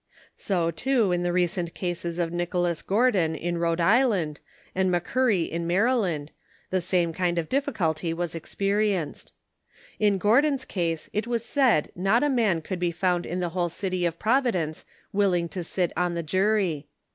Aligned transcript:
So 0.35 0.71
too 0.71 1.11
in 1.11 1.21
the 1.21 1.31
recent 1.31 1.75
cases 1.75 2.17
of 2.17 2.33
Nicholas 2.33 2.81
Gror 2.81 3.13
don 3.13 3.35
in 3.35 3.59
Rhode 3.59 3.79
Island 3.79 4.39
and 4.73 4.89
McCurry 4.89 5.47
in 5.47 5.67
Maryland, 5.67 6.31
the 6.71 6.77
jsame 6.81 7.13
kind 7.13 7.37
of 7.37 7.47
difficulty 7.47 8.11
was 8.11 8.33
experienced. 8.33 9.31
In 9.99 10.17
Gordon's 10.17 10.65
case 10.65 11.07
it 11.13 11.27
is 11.27 11.45
said 11.45 11.91
not 11.95 12.23
a 12.23 12.29
man 12.29 12.63
could 12.63 12.79
be 12.79 12.89
found 12.91 13.27
in 13.27 13.41
the 13.41 13.49
whole 13.49 13.69
city 13.69 14.03
of 14.07 14.17
Providence 14.17 14.85
willing 15.13 15.47
to 15.49 15.63
sit 15.63 15.93
on 15.95 16.15
the 16.15 16.23
jury. 16.23 16.87